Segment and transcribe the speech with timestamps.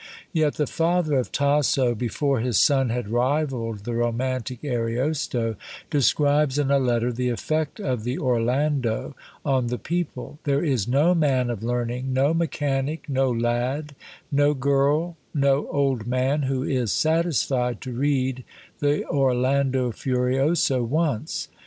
[0.33, 5.57] Yet the father of Tasso, before his son had rivalled the romantic Ariosto,
[5.91, 11.13] describes in a letter the effect of the "Orlando" on the people: "There is no
[11.13, 13.93] man of learning, no mechanic, no lad,
[14.31, 18.43] no girl, no old man, who is satisfied to read
[18.79, 21.47] the 'Orlando Furioso' once.